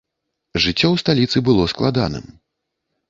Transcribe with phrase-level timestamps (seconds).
[0.63, 2.25] Жыццё ў сталіцы было складаным.